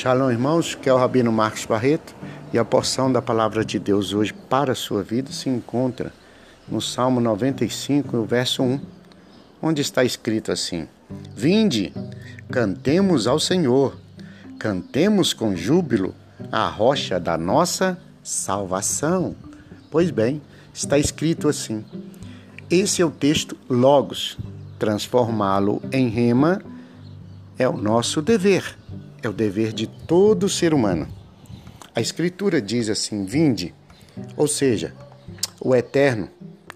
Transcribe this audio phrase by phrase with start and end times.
[0.00, 2.16] Shalom, irmãos, que é o Rabino Marcos Barreto
[2.54, 6.10] e a porção da palavra de Deus hoje para a sua vida se encontra
[6.66, 8.80] no Salmo 95, o verso 1,
[9.60, 10.88] onde está escrito assim:
[11.36, 11.92] Vinde,
[12.50, 13.94] cantemos ao Senhor,
[14.58, 16.14] cantemos com júbilo
[16.50, 19.36] a rocha da nossa salvação.
[19.90, 20.40] Pois bem,
[20.72, 21.84] está escrito assim.
[22.70, 24.38] Esse é o texto Logos.
[24.78, 26.62] Transformá-lo em rema
[27.58, 28.79] é o nosso dever
[29.22, 31.08] é o dever de todo ser humano.
[31.94, 33.74] A Escritura diz assim: vinde,
[34.36, 34.94] ou seja,
[35.60, 36.28] o Eterno,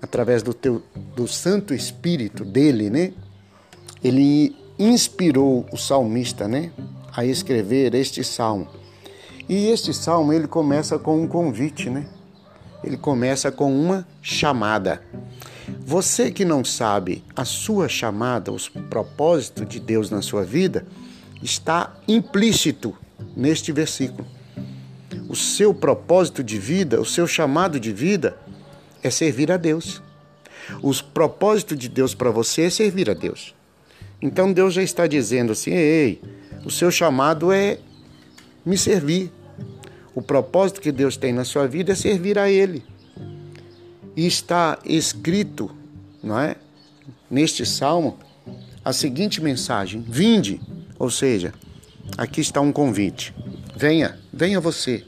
[0.00, 0.82] através do, teu,
[1.16, 3.12] do Santo Espírito dele, né?
[4.02, 6.70] Ele inspirou o salmista, né?
[7.12, 8.68] A escrever este salmo.
[9.48, 12.06] E este salmo ele começa com um convite, né?
[12.84, 15.02] Ele começa com uma chamada.
[15.84, 20.86] Você que não sabe a sua chamada, os propósitos de Deus na sua vida,
[21.42, 22.96] está implícito
[23.36, 24.26] neste versículo.
[25.28, 28.36] O seu propósito de vida, o seu chamado de vida
[29.02, 30.02] é servir a Deus.
[30.82, 33.54] O propósito de Deus para você é servir a Deus.
[34.20, 36.20] Então Deus já está dizendo assim: ei,
[36.64, 37.78] o seu chamado é
[38.64, 39.32] me servir.
[40.14, 42.82] O propósito que Deus tem na sua vida é servir a Ele.
[44.16, 45.70] E está escrito,
[46.22, 46.56] não é?
[47.30, 48.18] Neste salmo,
[48.84, 50.60] a seguinte mensagem: Vinde,
[50.98, 51.52] ou seja,
[52.16, 53.34] aqui está um convite.
[53.76, 55.04] Venha, venha você.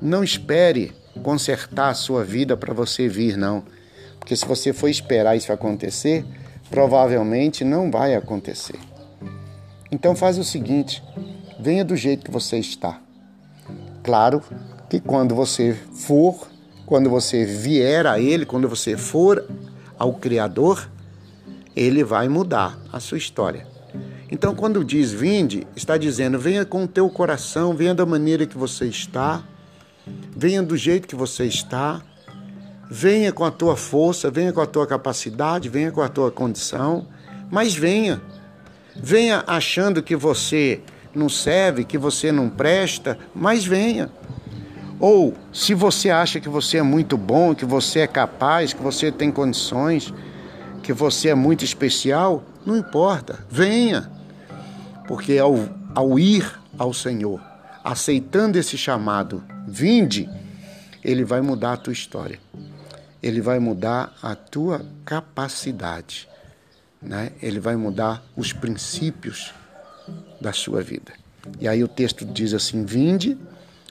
[0.00, 0.92] Não espere
[1.22, 3.64] consertar a sua vida para você vir, não.
[4.18, 6.24] Porque se você for esperar isso acontecer,
[6.70, 8.78] provavelmente não vai acontecer.
[9.90, 11.02] Então faz o seguinte,
[11.58, 13.00] venha do jeito que você está.
[14.02, 14.42] Claro
[14.88, 16.48] que quando você for,
[16.86, 19.44] quando você vier a ele, quando você for
[19.98, 20.88] ao criador,
[21.76, 23.66] ele vai mudar a sua história.
[24.30, 28.56] Então, quando diz vinde, está dizendo venha com o teu coração, venha da maneira que
[28.56, 29.42] você está,
[30.36, 32.00] venha do jeito que você está,
[32.88, 37.08] venha com a tua força, venha com a tua capacidade, venha com a tua condição,
[37.50, 38.22] mas venha.
[38.94, 40.80] Venha achando que você
[41.14, 44.10] não serve, que você não presta, mas venha.
[45.00, 49.10] Ou se você acha que você é muito bom, que você é capaz, que você
[49.10, 50.12] tem condições,
[50.82, 54.19] que você é muito especial, não importa, venha.
[55.10, 55.56] Porque ao,
[55.92, 56.48] ao ir
[56.78, 57.42] ao Senhor,
[57.82, 60.30] aceitando esse chamado, vinde,
[61.02, 62.38] ele vai mudar a tua história.
[63.20, 66.28] Ele vai mudar a tua capacidade.
[67.02, 67.32] Né?
[67.42, 69.52] Ele vai mudar os princípios
[70.40, 71.12] da sua vida.
[71.58, 73.36] E aí o texto diz assim: vinde.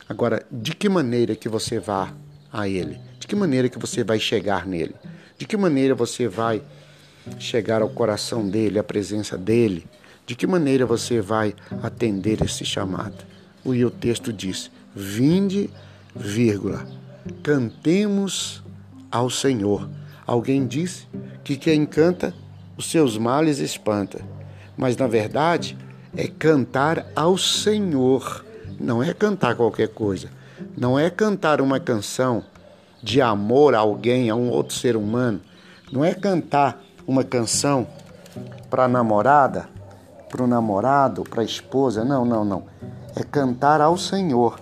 [0.08, 2.14] Agora, de que maneira que você vá
[2.50, 2.98] a Ele?
[3.20, 4.96] De que maneira que você vai chegar nele?
[5.38, 6.64] De que maneira você vai
[7.38, 9.86] chegar ao coração dele, à presença dele?
[10.30, 13.16] De que maneira você vai atender esse chamado?
[13.66, 15.72] E o texto diz: Vinde,
[16.16, 16.86] vírgula,
[17.42, 18.62] cantemos
[19.12, 19.90] ao Senhor.
[20.28, 21.08] Alguém disse
[21.44, 22.32] que quem canta,
[22.78, 24.22] os seus males espanta.
[24.78, 25.76] Mas na verdade
[26.16, 28.46] é cantar ao Senhor,
[28.80, 30.30] não é cantar qualquer coisa.
[30.78, 32.44] Não é cantar uma canção
[33.02, 35.42] de amor a alguém, a um outro ser humano.
[35.92, 37.88] Não é cantar uma canção
[38.70, 39.79] para namorada
[40.30, 42.06] para o namorado, para a esposa.
[42.06, 42.64] Não, não, não.
[43.16, 44.60] É cantar ao Senhor.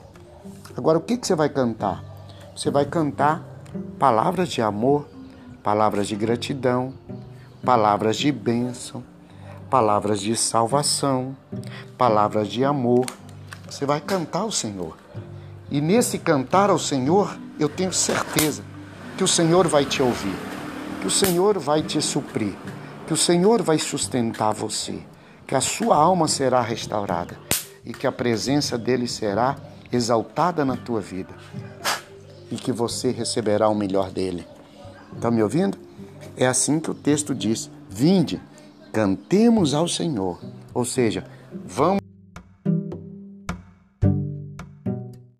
[0.75, 2.03] Agora, o que, que você vai cantar?
[2.55, 3.44] Você vai cantar
[4.00, 5.06] palavras de amor,
[5.61, 6.94] palavras de gratidão,
[7.63, 9.03] palavras de bênção,
[9.69, 11.35] palavras de salvação,
[11.97, 13.06] palavras de amor.
[13.69, 14.95] Você vai cantar ao Senhor.
[15.69, 18.63] E nesse cantar ao Senhor, eu tenho certeza
[19.17, 20.35] que o Senhor vai te ouvir,
[21.01, 22.56] que o Senhor vai te suprir,
[23.06, 25.03] que o Senhor vai sustentar você
[25.47, 27.39] que a sua alma será restaurada
[27.85, 29.55] e que a presença dele será
[29.91, 31.33] exaltada na tua vida
[32.51, 34.45] e que você receberá o melhor dele.
[35.15, 35.77] Está me ouvindo?
[36.35, 38.41] É assim que o texto diz: Vinde,
[38.91, 40.39] cantemos ao Senhor.
[40.73, 41.25] Ou seja,
[41.65, 42.06] vamos